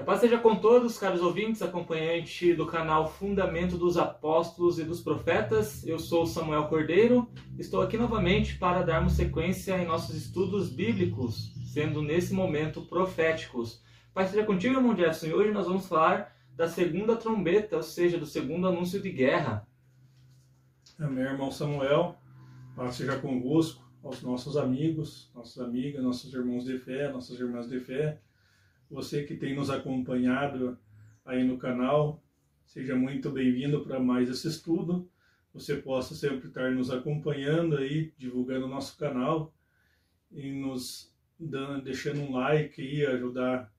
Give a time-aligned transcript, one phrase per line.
[0.00, 4.82] Que a paz seja com todos, caros ouvintes, acompanhante do canal Fundamento dos Apóstolos e
[4.82, 5.86] dos Profetas.
[5.86, 7.30] Eu sou Samuel Cordeiro.
[7.58, 13.84] Estou aqui novamente para darmos sequência em nossos estudos bíblicos, sendo nesse momento proféticos.
[14.14, 18.16] Paz seja contigo, irmão Jefferson, e hoje nós vamos falar da segunda trombeta, ou seja,
[18.16, 19.68] do segundo anúncio de guerra.
[20.98, 22.16] Meu irmão Samuel,
[22.74, 27.78] paz seja convosco, aos nossos amigos, nossas amigas, nossos irmãos de fé, nossas irmãs de
[27.80, 28.18] fé
[28.90, 30.76] você que tem nos acompanhado
[31.24, 32.20] aí no canal,
[32.66, 35.08] seja muito bem-vindo para mais esse estudo.
[35.54, 39.54] Você possa sempre estar nos acompanhando aí, divulgando o nosso canal
[40.32, 43.72] e nos dando, deixando um like e ajudar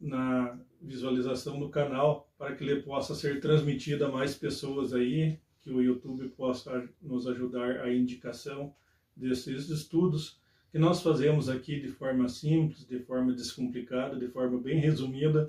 [0.00, 5.70] na visualização do canal para que ele possa ser transmitido a mais pessoas aí, que
[5.70, 8.74] o YouTube possa nos ajudar a indicação
[9.16, 10.38] desses estudos
[10.74, 15.48] que nós fazemos aqui de forma simples, de forma descomplicada, de forma bem resumida,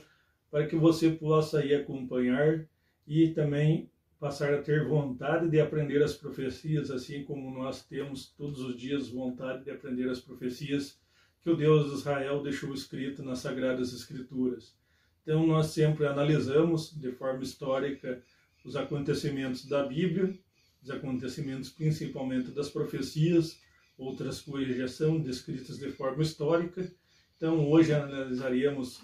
[0.51, 2.63] para que você possa ir acompanhar
[3.07, 8.59] e também passar a ter vontade de aprender as profecias, assim como nós temos todos
[8.59, 10.99] os dias vontade de aprender as profecias
[11.41, 14.75] que o Deus de Israel deixou escrito nas Sagradas Escrituras.
[15.23, 18.21] Então, nós sempre analisamos de forma histórica
[18.63, 20.37] os acontecimentos da Bíblia,
[20.83, 23.64] os acontecimentos principalmente das profecias,
[23.97, 26.91] outras coisas já são descritas de forma histórica.
[27.38, 29.01] Então hoje analisaríamos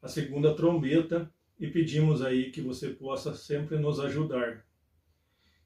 [0.00, 4.64] a segunda trombeta e pedimos aí que você possa sempre nos ajudar.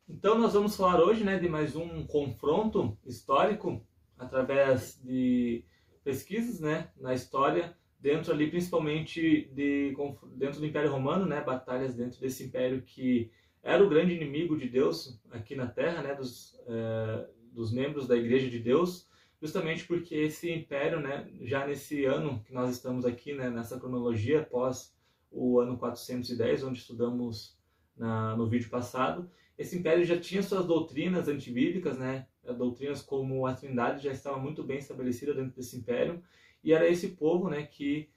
[0.08, 3.84] Então nós vamos falar hoje né, de mais um confronto histórico
[4.18, 5.64] através de
[6.04, 9.94] pesquisas né, na história dentro ali principalmente de
[10.36, 13.30] dentro do Império Romano, né, batalhas dentro desse império que
[13.62, 18.14] era o grande inimigo de Deus aqui na Terra, né, dos, é, dos membros da
[18.14, 19.08] Igreja de Deus,
[19.40, 24.40] justamente porque esse império, né, já nesse ano que nós estamos aqui, né, nessa cronologia
[24.40, 24.94] após
[25.30, 27.58] o ano 410, onde estudamos
[27.96, 32.26] na, no vídeo passado, esse império já tinha suas doutrinas antibíblicas, né,
[32.58, 36.22] doutrinas como a Trindade já estava muito bem estabelecida dentro desse império,
[36.62, 38.10] e era esse povo, né, que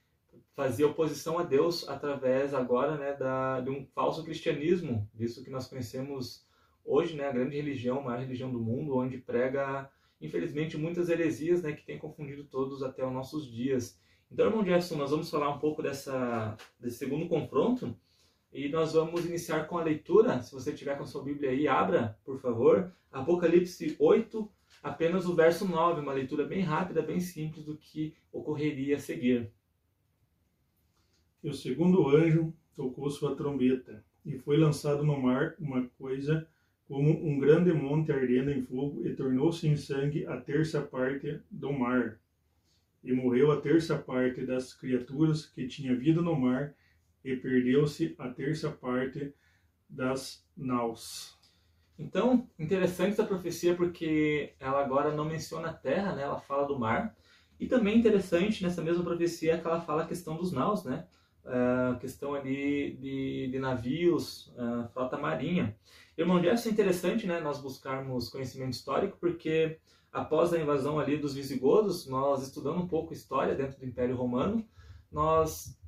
[0.54, 5.68] fazia oposição a Deus através agora, né, da, de um falso cristianismo, visto que nós
[5.68, 6.46] conhecemos
[6.90, 9.90] hoje, né, a grande religião, a maior religião do mundo, onde prega,
[10.20, 14.00] infelizmente, muitas heresias, né, que tem confundido todos até os nossos dias.
[14.32, 17.96] Então, irmão Jefferson, nós vamos falar um pouco dessa, desse segundo confronto
[18.52, 20.42] e nós vamos iniciar com a leitura.
[20.42, 24.52] Se você tiver com a sua Bíblia aí, abra, por favor, Apocalipse 8,
[24.82, 29.52] apenas o verso 9, uma leitura bem rápida, bem simples do que ocorreria a seguir.
[31.44, 36.48] E o segundo anjo tocou sua trombeta, e foi lançado no mar uma coisa
[36.90, 41.72] como um grande monte ardendo em fogo, e tornou-se em sangue a terça parte do
[41.72, 42.20] mar.
[43.04, 46.74] E morreu a terça parte das criaturas que tinha vida no mar,
[47.24, 49.32] e perdeu-se a terça parte
[49.88, 51.38] das naus.
[51.98, 56.24] Então, interessante essa profecia porque ela agora não menciona a terra, né?
[56.24, 57.16] Ela fala do mar.
[57.60, 61.06] E também interessante nessa mesma profecia que ela fala a questão dos naus, né?
[61.46, 64.52] A questão ali de, de navios,
[64.92, 65.76] frota marinha.
[66.22, 69.78] Irmão Jefferson, é interessante né, nós buscarmos conhecimento histórico, porque
[70.12, 74.66] após a invasão ali dos visigodos, nós estudando um pouco história dentro do Império Romano,
[75.10, 75.80] nós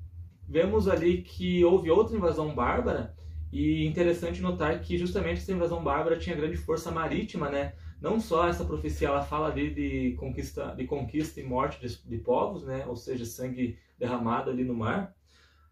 [0.48, 3.14] vemos ali que houve outra invasão bárbara,
[3.52, 7.74] e interessante notar que justamente essa invasão bárbara tinha grande força marítima, né?
[8.00, 12.18] Não só essa profecia ela fala ali de conquista, de conquista e morte de, de
[12.20, 12.86] povos, né?
[12.88, 15.14] Ou seja, sangue derramado ali no mar,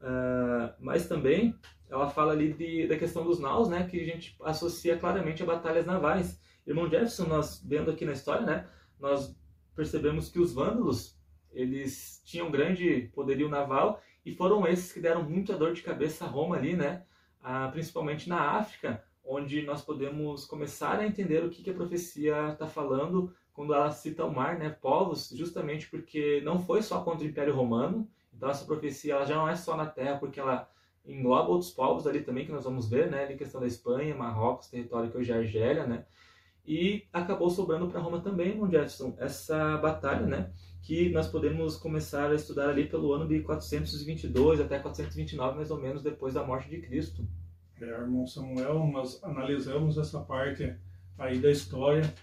[0.02, 1.56] uh, mas também
[1.90, 5.46] ela fala ali de, da questão dos naus, né, que a gente associa claramente a
[5.46, 6.40] batalhas navais.
[6.66, 8.68] Irmão Jefferson, nós vendo aqui na história, né,
[9.00, 9.36] nós
[9.76, 11.18] percebemos que os vândalos,
[11.52, 16.28] eles tinham grande poderio naval e foram esses que deram muita dor de cabeça a
[16.28, 17.04] Roma ali, né,
[17.42, 22.50] ah, principalmente na África, onde nós podemos começar a entender o que, que a profecia
[22.54, 27.26] está falando quando ela cita o mar, né, povos, justamente porque não foi só contra
[27.26, 30.70] o Império Romano, então essa profecia ela já não é só na Terra, porque ela
[31.10, 33.24] engloba outros povos ali também que nós vamos ver, né?
[33.24, 36.06] Ali questão da Espanha, Marrocos, território que hoje é Argélia, né?
[36.66, 40.52] E acabou sobrando para Roma também, irmão Jefferson, essa batalha, né?
[40.84, 45.82] Que nós podemos começar a estudar ali pelo ano de 422 até 429, mais ou
[45.82, 47.28] menos, depois da morte de Cristo.
[47.82, 50.76] É, irmão Samuel, nós analisamos essa parte
[51.18, 52.14] aí da história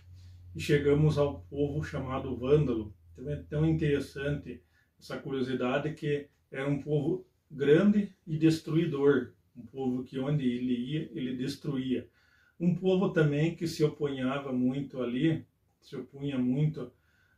[0.55, 2.95] e chegamos ao povo chamado Vândalo.
[3.13, 4.63] Então é tão interessante
[4.99, 11.11] essa curiosidade que era um povo grande e destruidor, um povo que onde ele ia,
[11.13, 12.09] ele destruía.
[12.59, 15.45] Um povo também que se opunhava muito ali,
[15.81, 16.91] se opunha muito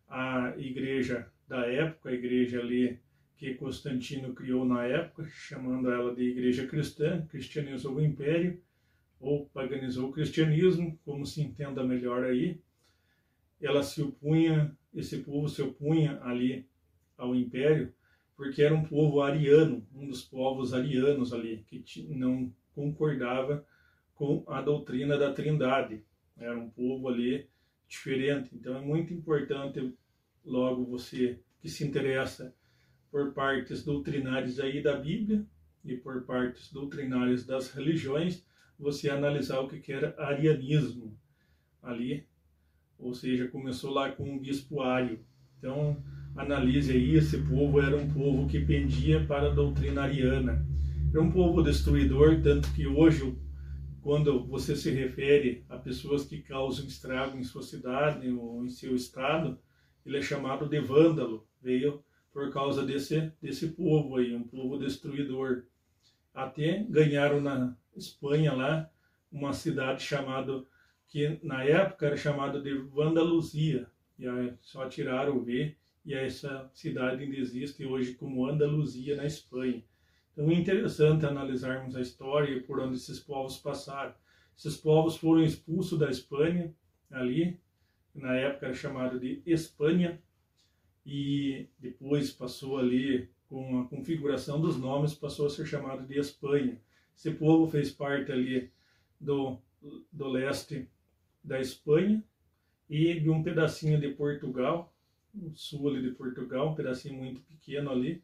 [0.09, 2.99] à igreja da época, a igreja ali
[3.37, 8.61] que Constantino criou na época, chamando ela de Igreja Cristã, cristianizou o Império,
[9.21, 12.61] ou paganizou o cristianismo, como se entenda melhor aí.
[13.61, 16.69] Ela se opunha, esse povo se opunha ali
[17.17, 17.93] ao Império,
[18.39, 23.67] porque era um povo ariano, um dos povos arianos ali, que não concordava
[24.15, 26.05] com a doutrina da Trindade.
[26.37, 27.49] Era um povo ali
[27.89, 28.51] diferente.
[28.55, 29.93] Então é muito importante,
[30.45, 32.55] logo você que se interessa
[33.11, 35.45] por partes doutrinárias aí da Bíblia
[35.85, 38.47] e por partes doutrinárias das religiões,
[38.79, 41.19] você analisar o que era arianismo
[41.83, 42.25] ali,
[43.01, 45.19] ou seja, começou lá com o bispo Ário.
[45.59, 46.01] Então,
[46.39, 50.65] analise aí, esse povo era um povo que pendia para a doutrina ariana.
[51.11, 53.37] Era um povo destruidor, tanto que hoje,
[54.01, 58.95] quando você se refere a pessoas que causam estrago em sua cidade ou em seu
[58.95, 59.59] estado,
[60.07, 61.45] ele é chamado de vândalo.
[61.61, 65.65] Veio por causa desse, desse povo aí, um povo destruidor.
[66.33, 68.89] Até ganharam na Espanha lá
[69.31, 70.63] uma cidade chamada,
[71.09, 75.77] que na época era chamada de Vandaluzia, e aí só tiraram o V,
[76.09, 79.85] e essa cidade ainda existe hoje como Andaluzia na Espanha.
[80.33, 84.15] Então é interessante analisarmos a história por onde esses povos passaram.
[84.57, 86.75] Esses povos foram expulsos da Espanha,
[87.11, 87.61] ali,
[88.15, 90.19] na época era chamado de Espanha,
[91.05, 96.81] e depois passou ali com a configuração dos nomes passou a ser chamado de Espanha.
[97.15, 98.71] Esse povo fez parte ali
[99.21, 99.59] do,
[100.11, 100.89] do leste
[101.45, 102.25] da Espanha
[102.89, 104.91] e de um pedacinho de Portugal,
[105.35, 108.23] o sul ali de Portugal, um pedacinho muito pequeno ali,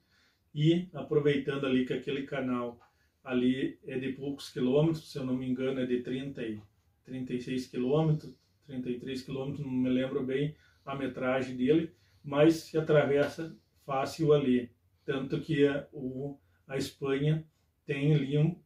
[0.54, 2.78] e aproveitando ali que aquele canal
[3.22, 6.60] ali é de poucos quilômetros, se eu não me engano é de 30 e
[7.04, 8.34] 36 quilômetros,
[8.66, 10.54] 33 quilômetros, não me lembro bem
[10.84, 11.92] a metragem dele,
[12.22, 14.70] mas se atravessa fácil ali.
[15.04, 17.44] Tanto que a, o, a Espanha
[17.86, 18.58] tem ali um,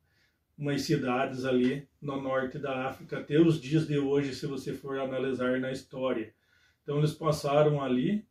[0.56, 4.98] umas cidades ali no norte da África, até os dias de hoje, se você for
[4.98, 6.32] analisar na história.
[6.88, 8.24] Então eles passaram ali,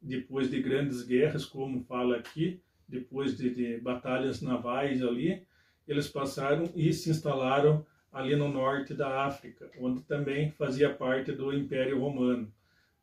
[0.00, 2.58] depois de grandes guerras, como fala aqui,
[2.88, 5.46] depois de, de batalhas navais ali,
[5.86, 11.52] eles passaram e se instalaram ali no norte da África, onde também fazia parte do
[11.52, 12.50] Império Romano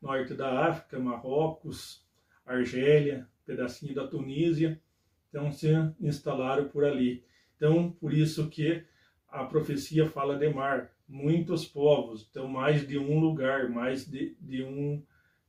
[0.01, 2.03] norte da África, Marrocos,
[2.43, 4.81] Argélia, pedacinho da Tunísia,
[5.29, 5.67] então se
[6.01, 7.23] instalaram por ali.
[7.55, 8.83] Então, por isso que
[9.29, 14.63] a profecia fala de mar, muitos povos, então mais de um lugar, mais de, de,
[14.63, 15.01] um,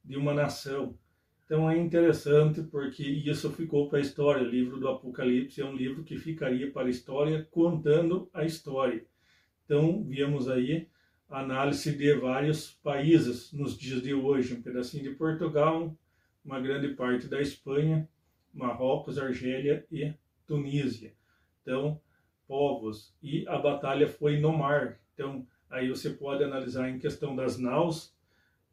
[0.05, 0.97] de uma nação.
[1.45, 4.47] Então é interessante porque isso ficou para a história.
[4.47, 9.05] O livro do Apocalipse é um livro que ficaria para a história, contando a história.
[9.65, 10.89] Então, viemos aí
[11.29, 15.95] análise de vários países nos dias de hoje, um pedacinho de Portugal,
[16.45, 18.09] uma grande parte da Espanha,
[18.53, 20.13] Marrocos, Argélia e
[20.47, 21.13] Tunísia.
[21.63, 22.01] Então,
[22.47, 23.15] povos.
[23.23, 24.99] E a batalha foi no mar.
[25.19, 28.15] Então, aí você pode analisar em questão das naus,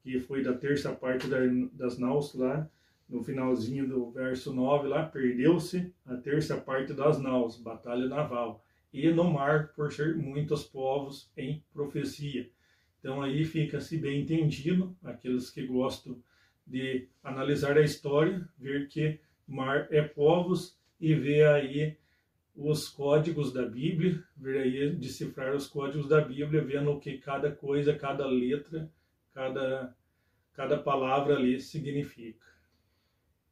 [0.04, 1.26] que foi da terça parte
[1.74, 2.70] das naus lá,
[3.10, 8.64] no finalzinho do verso 9 lá, perdeu-se a terça parte das naus, batalha naval
[8.94, 12.48] e no mar, por ser muitos povos em profecia.
[13.00, 16.16] Então aí fica-se bem entendido, aqueles que gostam
[16.66, 21.98] de analisar a história, ver que mar é povos e ver aí
[22.56, 27.52] os códigos da Bíblia, ver aí decifrar os códigos da Bíblia, vendo o que cada
[27.52, 28.90] coisa, cada letra,
[29.34, 29.96] cada,
[30.54, 32.46] cada palavra ali significa.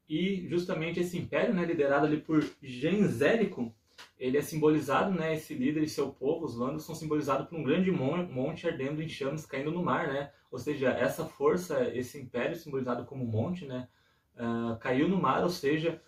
[0.08, 3.74] E justamente esse império, né, liderado ali por Genzérico,
[4.18, 7.64] ele é simbolizado, né, esse líder e seu povo, os vândalos, são simbolizados por um
[7.64, 10.32] grande monte ardendo em chamas, caindo no mar, né?
[10.52, 13.88] Ou seja, essa força, esse império simbolizado como monte, né,
[14.36, 16.02] uh, caiu no mar, ou seja,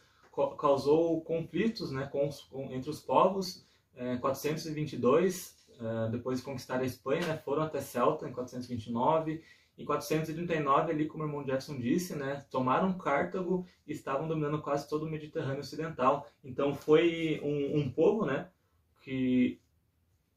[0.58, 3.66] causou conflitos, né, com, com entre os povos.
[3.96, 9.42] Uh, 422, uh, depois de conquistar a Espanha, né, foram até Celta em 429
[9.78, 14.88] em 439, ali, como o irmão Jackson disse, né, tomaram Cartago e estavam dominando quase
[14.88, 16.28] todo o Mediterrâneo Ocidental.
[16.44, 18.48] Então foi um, um povo né,
[19.02, 19.60] que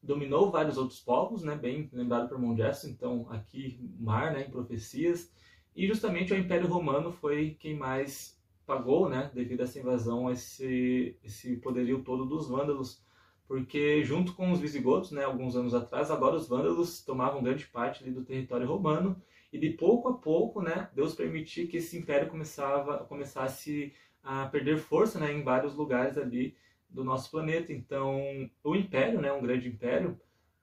[0.02, 4.50] dominou vários outros povos, né, bem lembrado por irmão Jackson, então aqui mar, né, em
[4.50, 5.31] profecias.
[5.75, 8.37] E justamente o Império Romano foi quem mais
[8.69, 13.03] pagou, né, devido a essa invasão, esse, esse poderio todo dos vândalos
[13.49, 18.05] porque junto com os visigodos, né, alguns anos atrás, agora os vândalos tomavam grande parte
[18.05, 19.21] ali do território romano
[19.51, 24.77] e de pouco a pouco, né, Deus permitia que esse império começava, começasse a perder
[24.77, 26.55] força, né, em vários lugares ali
[26.91, 27.73] do nosso planeta.
[27.73, 28.21] Então,
[28.63, 30.21] o império, né, um grande império,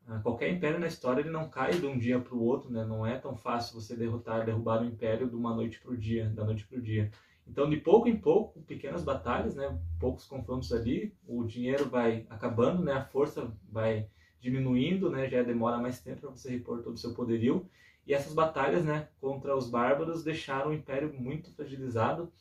[0.08, 2.86] ah, qualquer império na história ele não cai de um dia para o outro, né?
[2.86, 6.30] Não é tão fácil você derrotar, derrubar um império de uma noite para o dia,
[6.30, 7.12] da noite para o dia.
[7.48, 12.84] Então, de pouco em pouco, pequenas batalhas, né, poucos confrontos ali, o dinheiro vai acabando,
[12.84, 14.10] né, a força vai
[14.40, 17.70] diminuindo, né, já demora mais tempo para você repor todo o seu poderio.
[18.06, 22.32] E essas batalhas, né, contra os bárbaros deixaram o império muito fragilizado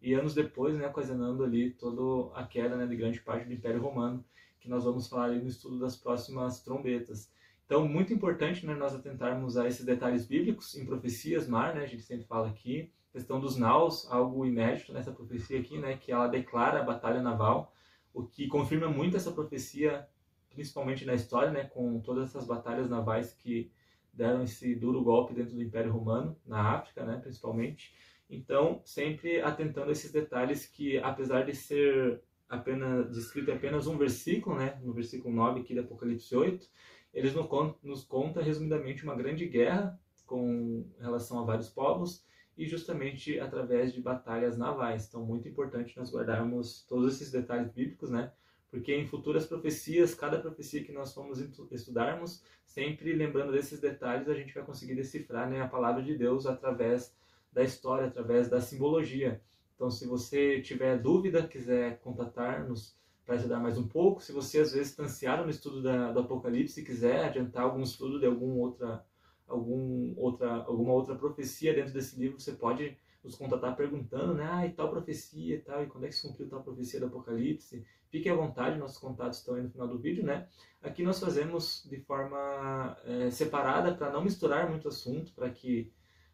[0.00, 3.80] e anos depois, né, ocasionando ali toda a queda, né, de grande parte do Império
[3.80, 4.24] Romano,
[4.60, 7.30] que nós vamos falar ali no estudo das próximas trombetas.
[7.64, 11.86] Então, muito importante, né, nós atentarmos a esses detalhes bíblicos em profecias, Mar, né, a
[11.86, 16.26] gente sempre fala aqui, questão dos naus, algo inédito nessa profecia aqui, né, que ela
[16.26, 17.72] declara a batalha naval,
[18.12, 20.04] o que confirma muito essa profecia,
[20.50, 23.70] principalmente na história, né, com todas essas batalhas navais que
[24.12, 27.94] deram esse duro golpe dentro do Império Romano, na África, né, principalmente.
[28.28, 34.56] Então, sempre atentando a esses detalhes que, apesar de ser apenas descrito apenas um versículo,
[34.56, 36.68] né, no versículo 9 aqui do Apocalipse 8,
[37.12, 42.24] eles nos conta resumidamente uma grande guerra com relação a vários povos
[42.56, 45.06] e justamente através de batalhas navais.
[45.06, 48.32] Então, muito importante nós guardarmos todos esses detalhes bíblicos, né?
[48.70, 51.38] Porque em futuras profecias, cada profecia que nós formos
[51.70, 56.44] estudarmos, sempre lembrando desses detalhes, a gente vai conseguir decifrar né, a palavra de Deus
[56.44, 57.14] através
[57.52, 59.40] da história, através da simbologia.
[59.76, 64.72] Então, se você tiver dúvida, quiser contatar-nos para ajudar mais um pouco, se você às
[64.72, 68.58] vezes está ansiado no estudo da, do Apocalipse e quiser adiantar algum estudo de algum
[68.58, 69.04] outra
[69.46, 74.46] algum outra, alguma outra profecia dentro desse livro, você pode nos contatar perguntando, né?
[74.50, 77.06] Ah, e tal profecia e tal, e quando é que se cumpriu tal profecia do
[77.06, 77.84] Apocalipse?
[78.10, 80.46] Fique à vontade, nossos contatos estão aí no final do vídeo, né?
[80.82, 85.90] Aqui nós fazemos de forma é, separada para não misturar muito assunto, para que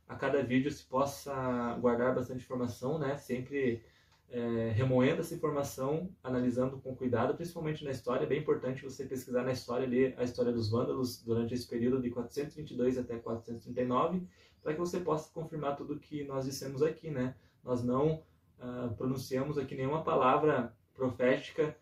[0.09, 3.17] a cada vídeo se possa guardar bastante informação, né?
[3.17, 3.85] Sempre
[4.31, 8.25] é, remoendo essa informação, analisando com cuidado, principalmente na história.
[8.25, 12.01] É bem importante você pesquisar na história, ler a história dos vândalos durante esse período
[12.01, 14.27] de 422 até 439,
[14.63, 17.35] para que você possa confirmar tudo que nós dissemos aqui, né?
[17.65, 18.23] Nós não
[18.59, 21.77] uh, pronunciamos aqui nenhuma palavra profética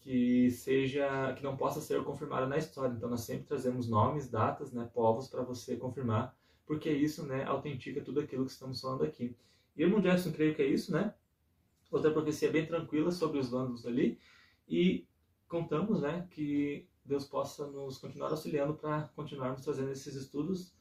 [0.00, 2.92] que seja que não possa ser confirmada na história.
[2.94, 8.02] Então nós sempre trazemos nomes, datas, né, povos para você confirmar, porque isso, né, autentica
[8.02, 9.34] tudo aquilo que estamos falando aqui.
[9.74, 11.14] E Irmão Jackson, creio que é isso, né?
[11.96, 14.18] Outra profecia bem tranquila sobre os vândalos ali
[14.68, 15.06] e
[15.48, 20.74] contamos, né, que Deus possa nos continuar auxiliando para continuarmos trazendo esses estudos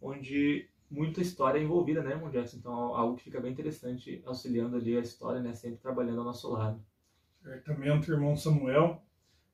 [0.00, 2.58] onde muita história é envolvida, né, irmão Jackson?
[2.58, 6.50] Então, algo que fica bem interessante auxiliando ali a história, né, sempre trabalhando ao nosso
[6.50, 6.84] lado.
[7.42, 9.02] Certamente, irmão Samuel,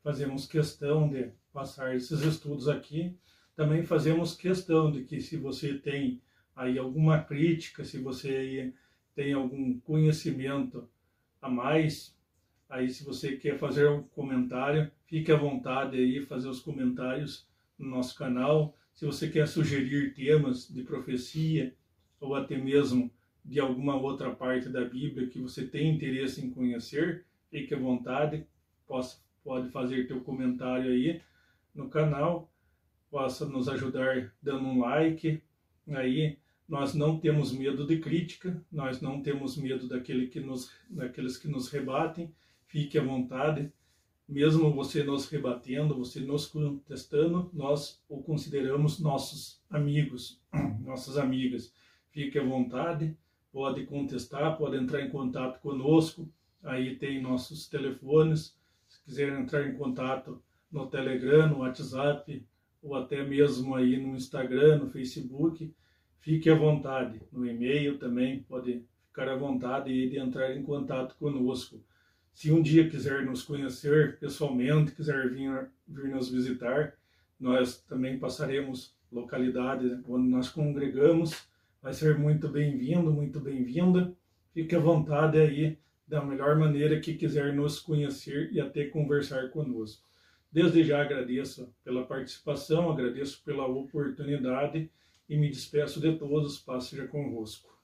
[0.02, 3.16] fazemos questão de passar esses estudos aqui.
[3.54, 6.20] Também fazemos questão de que se você tem
[6.56, 8.72] aí alguma crítica, se você
[9.14, 10.88] tem algum conhecimento
[11.44, 12.16] a mais.
[12.70, 17.46] Aí, se você quer fazer um comentário, fique à vontade aí, fazer os comentários
[17.78, 18.74] no nosso canal.
[18.94, 21.74] Se você quer sugerir temas de profecia
[22.18, 23.10] ou até mesmo
[23.44, 28.46] de alguma outra parte da Bíblia que você tem interesse em conhecer, fique à vontade,
[28.86, 31.20] possa, pode fazer teu comentário aí
[31.74, 32.50] no canal,
[33.10, 35.42] possa nos ajudar dando um like
[35.90, 41.36] aí, nós não temos medo de crítica, nós não temos medo daquele que nos, daqueles
[41.36, 42.32] que nos rebatem.
[42.66, 43.70] Fique à vontade,
[44.26, 50.40] mesmo você nos rebatendo, você nos contestando, nós o consideramos nossos amigos,
[50.80, 51.72] nossas amigas.
[52.10, 53.14] Fique à vontade,
[53.52, 56.28] pode contestar, pode entrar em contato conosco.
[56.62, 58.56] Aí tem nossos telefones.
[58.88, 60.42] Se quiser entrar em contato
[60.72, 62.44] no Telegram, no WhatsApp,
[62.82, 65.72] ou até mesmo aí no Instagram, no Facebook,
[66.24, 71.14] Fique à vontade, no e-mail também pode ficar à vontade e de entrar em contato
[71.16, 71.78] conosco.
[72.32, 76.94] Se um dia quiser nos conhecer pessoalmente, quiser vir, vir nos visitar,
[77.38, 81.46] nós também passaremos localidade onde nós congregamos.
[81.82, 84.10] Vai ser muito bem-vindo, muito bem-vinda.
[84.54, 85.76] Fique à vontade aí,
[86.08, 90.02] da melhor maneira que quiser nos conhecer e até conversar conosco.
[90.50, 94.90] Desde já agradeço pela participação, agradeço pela oportunidade
[95.28, 97.74] e me despeço de todos, paz seja convosco.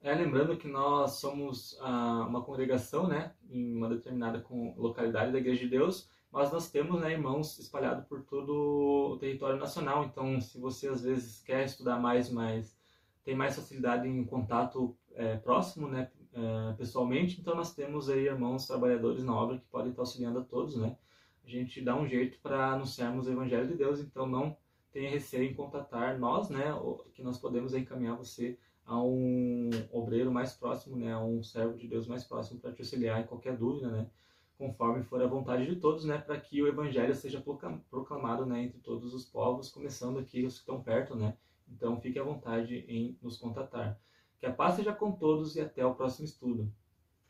[0.00, 4.44] É, lembrando que nós somos ah, uma congregação, né, em uma determinada
[4.76, 9.58] localidade da Igreja de Deus, mas nós temos, né, irmãos espalhados por todo o território
[9.58, 10.04] nacional.
[10.04, 12.78] Então, se você às vezes quer estudar mais, mas
[13.24, 18.66] tem mais facilidade em contato é, próximo, né, é, pessoalmente, então nós temos aí irmãos
[18.66, 20.96] trabalhadores na obra que podem estar auxiliando a todos, né.
[21.44, 24.56] A gente dá um jeito para anunciarmos o Evangelho de Deus, então não
[24.96, 26.72] tenha receio em contatar nós, né,
[27.12, 31.86] que nós podemos encaminhar você a um obreiro mais próximo, né, a um servo de
[31.86, 34.06] Deus mais próximo para te auxiliar em qualquer dúvida, né,
[34.56, 37.44] conforme for a vontade de todos, né, para que o evangelho seja
[37.90, 41.36] proclamado, né, entre todos os povos, começando aqui os que estão perto, né.
[41.68, 44.00] Então fique à vontade em nos contatar.
[44.38, 46.72] Que a paz seja com todos e até o próximo estudo.